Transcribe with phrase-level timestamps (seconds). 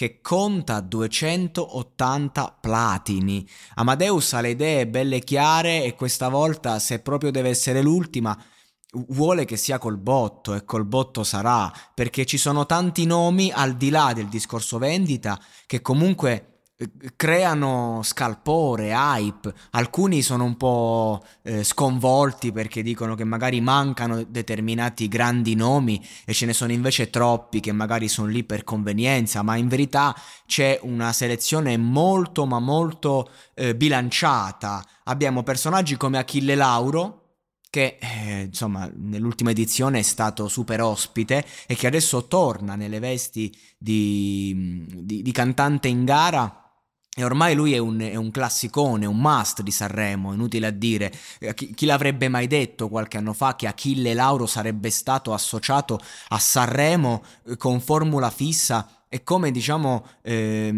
[0.00, 3.46] che conta 280 platini.
[3.74, 8.34] Amadeus ha le idee belle chiare e questa volta, se proprio deve essere l'ultima,
[9.08, 13.76] vuole che sia col botto e col botto sarà, perché ci sono tanti nomi al
[13.76, 16.49] di là del discorso vendita che comunque
[17.16, 25.06] creano scalpore, hype, alcuni sono un po' eh, sconvolti perché dicono che magari mancano determinati
[25.08, 29.56] grandi nomi e ce ne sono invece troppi che magari sono lì per convenienza, ma
[29.56, 30.14] in verità
[30.46, 34.84] c'è una selezione molto ma molto eh, bilanciata.
[35.04, 37.16] Abbiamo personaggi come Achille Lauro,
[37.68, 43.56] che eh, insomma nell'ultima edizione è stato super ospite e che adesso torna nelle vesti
[43.78, 46.60] di, di, di cantante in gara
[47.16, 51.12] e ormai lui è un, è un, classicone, un must di Sanremo, inutile a dire.
[51.40, 55.98] Eh, chi, chi, l'avrebbe mai detto qualche anno fa che Achille Lauro sarebbe stato associato
[56.28, 60.68] a Sanremo eh, con formula fissa e come diciamo eh,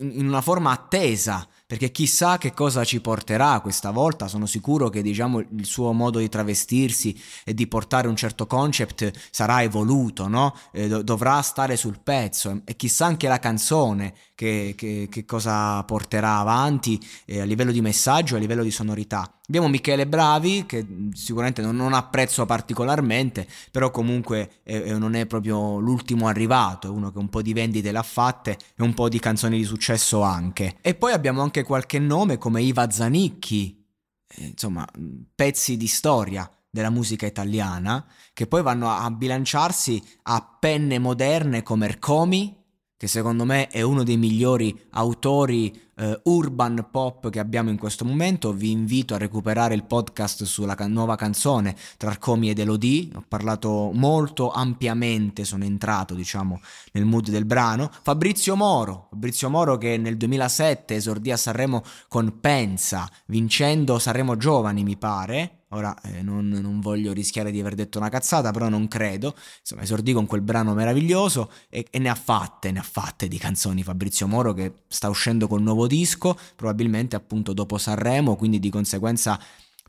[0.00, 5.02] in una forma attesa perché chissà che cosa ci porterà questa volta, sono sicuro che
[5.02, 10.56] diciamo il suo modo di travestirsi e di portare un certo concept sarà evoluto, no?
[10.72, 16.38] Eh, dovrà stare sul pezzo e chissà anche la canzone che, che, che cosa porterà
[16.38, 19.30] avanti eh, a livello di messaggio, a livello di sonorità.
[19.48, 25.78] Abbiamo Michele Bravi, che sicuramente non, non apprezzo particolarmente, però comunque eh, non è proprio
[25.78, 29.18] l'ultimo arrivato, è uno che un po' di vendite l'ha fatte e un po' di
[29.18, 30.76] canzoni di successo anche.
[30.82, 33.84] E poi abbiamo anche qualche nome come Iva Zanicchi,
[34.26, 34.86] eh, insomma,
[35.34, 41.86] pezzi di storia della musica italiana, che poi vanno a bilanciarsi a penne moderne come
[41.86, 42.56] Ercomi,
[42.96, 48.04] che secondo me è uno dei migliori autori eh, urban pop che abbiamo in questo
[48.04, 48.52] momento.
[48.52, 53.10] Vi invito a recuperare il podcast sulla can- nuova canzone tra Arcomi ed Elodie.
[53.14, 56.60] Ho parlato molto ampiamente, sono entrato diciamo
[56.92, 57.90] nel mood del brano.
[58.02, 64.84] Fabrizio Moro, Fabrizio Moro che nel 2007 esordì a Sanremo con Pensa, vincendo Sanremo Giovani
[64.84, 68.88] mi pare Ora eh, non, non, voglio rischiare di aver detto una cazzata, però non
[68.88, 69.34] credo.
[69.60, 73.36] Insomma, esordì con quel brano meraviglioso e, e, ne ha fatte, ne ha fatte di
[73.36, 78.70] canzoni Fabrizio Moro che sta uscendo col nuovo disco, probabilmente appunto dopo Sanremo, quindi di
[78.70, 79.38] conseguenza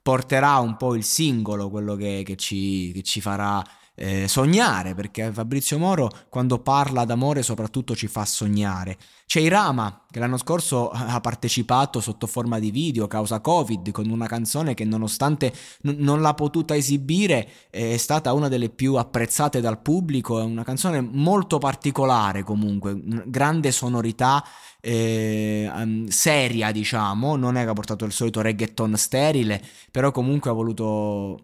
[0.02, 3.64] porterà un po' il singolo, quello che, che, ci, che ci farà
[4.00, 8.98] eh, sognare, perché Fabrizio Moro quando parla d'amore soprattutto ci fa sognare.
[9.26, 14.26] C'è Irama, che l'anno scorso ha partecipato sotto forma di video causa Covid con una
[14.26, 19.82] canzone che nonostante n- non l'ha potuta esibire è stata una delle più apprezzate dal
[19.82, 24.44] pubblico, è una canzone molto particolare comunque, grande sonorità,
[24.80, 25.70] eh,
[26.08, 29.62] seria diciamo, non è che ha portato il solito reggaeton sterile,
[29.92, 31.40] però comunque ha voluto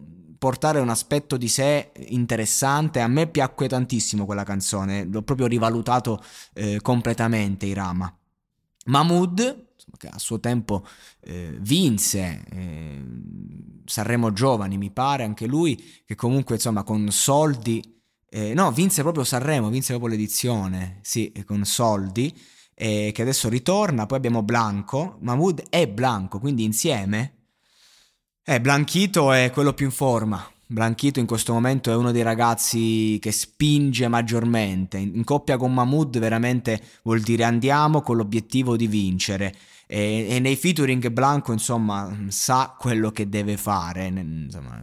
[0.46, 3.00] portare un aspetto di sé interessante.
[3.00, 8.16] A me piacque tantissimo quella canzone, l'ho proprio rivalutato eh, completamente Irama.
[8.84, 10.86] Mahmood, che a suo tempo
[11.22, 13.04] eh, vinse eh,
[13.86, 17.82] Sanremo Giovani, mi pare, anche lui, che comunque insomma con soldi...
[18.28, 22.32] Eh, no, vinse proprio Sanremo, vinse proprio l'edizione, sì, con soldi,
[22.72, 24.06] che adesso ritorna.
[24.06, 27.35] Poi abbiamo Blanco, Mahmood e Blanco, quindi insieme
[28.48, 30.48] eh, Blanchito è quello più in forma.
[30.68, 34.98] Blanchito in questo momento è uno dei ragazzi che spinge maggiormente.
[34.98, 39.52] In coppia con Mahmood veramente vuol dire andiamo con l'obiettivo di vincere.
[39.88, 44.82] E, e, nei featuring Blanco insomma sa quello che deve fare insomma,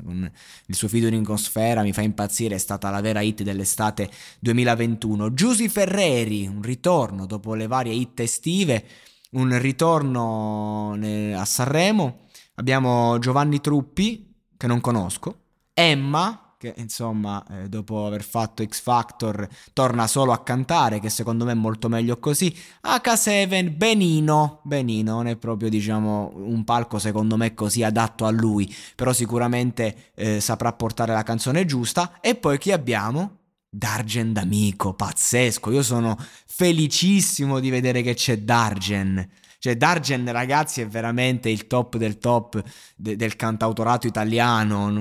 [0.66, 4.10] il suo featuring con Sfera mi fa impazzire è stata la vera hit dell'estate
[4.40, 8.86] 2021 Giusy Ferreri un ritorno dopo le varie hit estive
[9.32, 10.98] un ritorno
[11.36, 12.20] a Sanremo
[12.56, 15.40] Abbiamo Giovanni Truppi, che non conosco,
[15.74, 21.44] Emma, che insomma eh, dopo aver fatto X Factor torna solo a cantare, che secondo
[21.44, 22.56] me è molto meglio così.
[22.84, 28.74] H7 benino, benino, non è proprio diciamo un palco secondo me così adatto a lui,
[28.96, 32.20] però sicuramente eh, saprà portare la canzone giusta.
[32.22, 33.40] E poi chi abbiamo?
[33.68, 36.16] Dargen d'amico, pazzesco, io sono
[36.46, 39.28] felicissimo di vedere che c'è Dargen.
[39.64, 42.62] Cioè, Dargen, ragazzi, è veramente il top del top
[42.98, 44.92] de- del cantautorato italiano.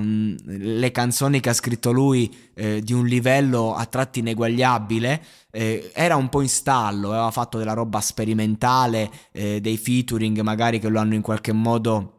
[0.45, 5.21] Le canzoni che ha scritto lui eh, di un livello a tratti ineguagliabile.
[5.51, 10.79] Eh, era un po' in stallo, aveva fatto della roba sperimentale, eh, dei featuring magari
[10.79, 12.12] che lo hanno in qualche modo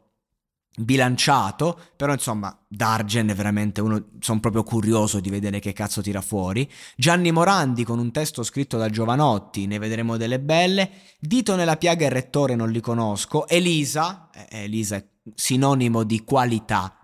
[0.77, 6.21] bilanciato, però insomma Dargen è veramente uno, sono proprio curioso di vedere che cazzo tira
[6.21, 6.71] fuori.
[6.97, 10.91] Gianni Morandi con un testo scritto da Giovanotti, ne vedremo delle belle.
[11.19, 13.47] Dito nella piaga e rettore non li conosco.
[13.47, 16.99] Elisa, eh, Elisa è sinonimo di qualità.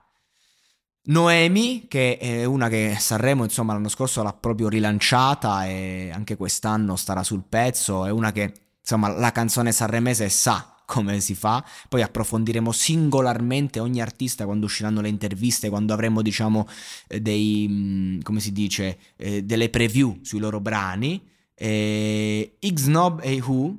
[1.02, 6.94] Noemi, che è una che Sanremo insomma l'anno scorso l'ha proprio rilanciata e anche quest'anno
[6.94, 12.02] starà sul pezzo, è una che insomma la canzone sanremese sa come si fa, poi
[12.02, 16.66] approfondiremo singolarmente ogni artista quando usciranno le interviste, quando avremo diciamo
[17.06, 21.22] eh, dei, mm, come si dice, eh, delle preview sui loro brani.
[21.54, 23.76] Eh, X-Nob e Who,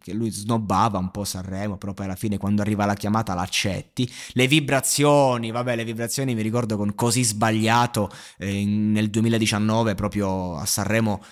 [0.00, 4.10] che lui snobbava un po' Sanremo, però poi alla fine quando arriva la chiamata l'accetti.
[4.32, 10.66] Le vibrazioni, vabbè, le vibrazioni mi ricordo con così sbagliato eh, nel 2019 proprio a
[10.66, 11.22] Sanremo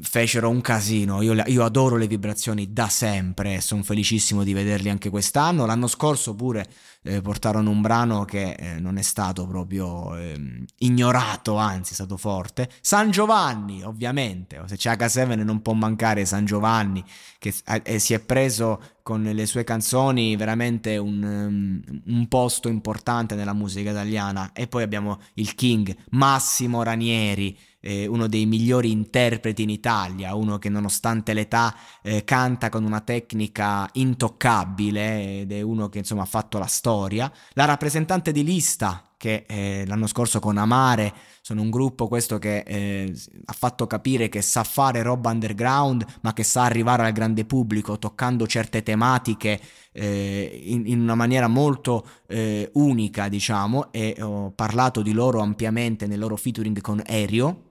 [0.00, 1.22] fecero un casino.
[1.22, 5.64] Io, io, adoro le vibrazioni da sempre e sono felicissimo di vederli anche quest'anno.
[5.64, 6.66] L'anno scorso pure
[7.02, 12.16] eh, portarono un brano che eh, non è stato proprio eh, ignorato, anzi è stato
[12.16, 12.68] forte.
[12.80, 17.02] San Giovanni, ovviamente, se c'è H7 non può mancare San Giovanni
[17.38, 23.34] che eh, si è preso con le sue canzoni veramente un, um, un, posto importante
[23.34, 24.52] nella musica italiana.
[24.52, 30.58] E poi abbiamo il King Massimo Ranieri eh, uno dei migliori interpreti in Italia, uno
[30.58, 36.26] che nonostante l'età eh, canta con una tecnica intoccabile ed è uno che insomma ha
[36.26, 37.30] fatto la storia.
[37.54, 42.64] La rappresentante di lista che eh, l'anno scorso con Amare sono un gruppo questo che
[42.66, 43.14] eh,
[43.44, 48.00] ha fatto capire che sa fare roba underground ma che sa arrivare al grande pubblico
[48.00, 49.60] toccando certe tematiche
[49.92, 56.08] eh, in, in, una maniera molto eh, unica diciamo e ho parlato di loro ampiamente
[56.08, 57.70] nel loro featuring con Aereo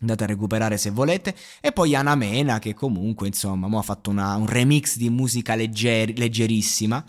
[0.00, 1.34] andate a recuperare se volete.
[1.60, 6.16] E poi Ana Mena che comunque insomma ha fatto una, un remix di musica legger,
[6.16, 7.04] leggerissima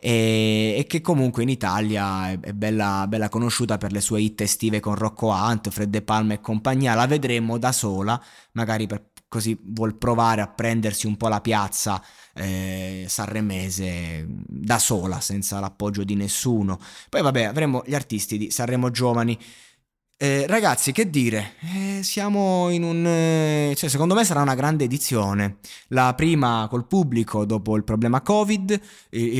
[0.00, 4.40] e, e, che comunque in Italia è, è bella, bella, conosciuta per le sue hit
[4.42, 6.94] estive con Rocco Hunt, Fred De Palma e compagnia.
[6.94, 8.20] La vedremo da sola
[8.52, 12.02] magari per così vuol provare a prendersi un po' la piazza
[12.34, 16.78] eh, sanremese da sola senza l'appoggio di nessuno.
[17.08, 19.38] Poi vabbè avremo gli artisti di Sanremo Giovani
[20.20, 21.52] eh, ragazzi, che dire?
[21.60, 23.06] Eh, siamo in un...
[23.06, 25.58] Eh, cioè, secondo me sarà una grande edizione.
[25.88, 28.80] La prima col pubblico dopo il problema Covid,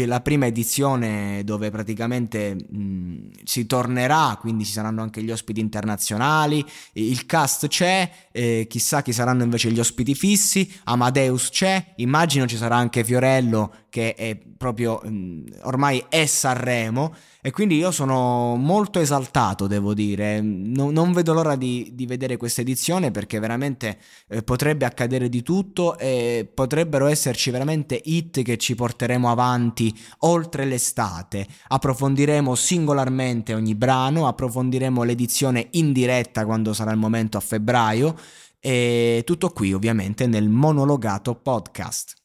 [0.07, 6.65] la prima edizione dove praticamente mh, si tornerà, quindi ci saranno anche gli ospiti internazionali,
[6.93, 12.57] il cast c'è, eh, chissà chi saranno invece gli ospiti fissi, Amadeus c'è, immagino ci
[12.57, 18.99] sarà anche Fiorello che è proprio mh, ormai è Sanremo e quindi io sono molto
[18.99, 20.41] esaltato, devo dire.
[20.41, 23.99] No, non vedo l'ora di, di, vedere questa edizione perché veramente
[24.29, 30.65] eh, potrebbe accadere di tutto e potrebbero esserci veramente hit che ci porteremo avanti oltre
[30.65, 31.47] l'estate.
[31.69, 38.17] Approfondiremo singolarmente ogni brano, approfondiremo l'edizione in diretta quando sarà il momento a febbraio.
[38.61, 42.17] E tutto qui ovviamente nel monologato podcast.